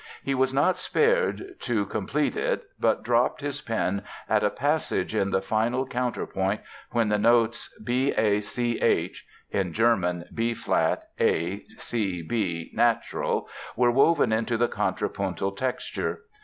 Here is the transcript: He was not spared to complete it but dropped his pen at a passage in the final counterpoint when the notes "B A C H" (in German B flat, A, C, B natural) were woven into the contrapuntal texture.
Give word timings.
He 0.23 0.33
was 0.33 0.51
not 0.51 0.77
spared 0.77 1.59
to 1.59 1.85
complete 1.85 2.35
it 2.35 2.63
but 2.79 3.03
dropped 3.03 3.41
his 3.41 3.61
pen 3.61 4.01
at 4.27 4.43
a 4.43 4.49
passage 4.49 5.13
in 5.13 5.29
the 5.29 5.43
final 5.43 5.85
counterpoint 5.85 6.61
when 6.89 7.09
the 7.09 7.19
notes 7.19 7.69
"B 7.83 8.09
A 8.17 8.39
C 8.41 8.79
H" 8.79 9.27
(in 9.51 9.73
German 9.73 10.25
B 10.33 10.55
flat, 10.55 11.03
A, 11.19 11.59
C, 11.77 12.23
B 12.23 12.71
natural) 12.73 13.47
were 13.75 13.91
woven 13.91 14.33
into 14.33 14.57
the 14.57 14.67
contrapuntal 14.67 15.51
texture. 15.51 16.21